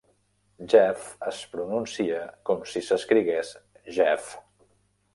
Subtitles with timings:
[0.73, 3.55] "Geff" es pronuncia com si s'escrigués
[4.01, 4.37] "Jeff".